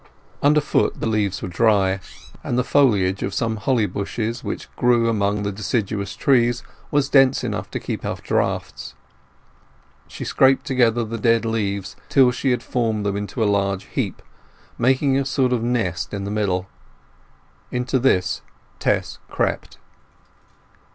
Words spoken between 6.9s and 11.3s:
dense enough to keep off draughts. She scraped together the